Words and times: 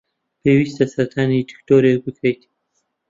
پێویستە 0.41 0.85
سەردانی 0.93 1.47
دکتۆرێک 1.49 1.99
بکەیت. 2.05 2.41